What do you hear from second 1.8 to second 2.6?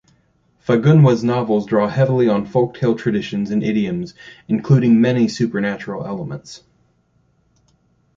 heavily on